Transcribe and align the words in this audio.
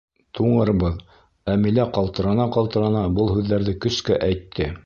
Туңырбыҙ...— 0.37 0.95
Әмилә 1.55 1.85
ҡалтырана-ҡалтырана 1.99 3.07
был 3.19 3.33
һүҙҙәрҙе 3.37 3.81
көскә 3.87 4.23
әйтте. 4.31 4.77